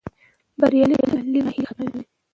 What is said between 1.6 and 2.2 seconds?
ختموي.